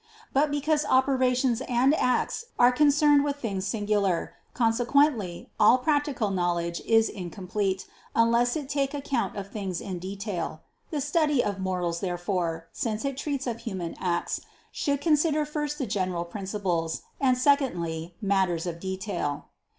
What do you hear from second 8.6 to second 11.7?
take account of things in detail. The study of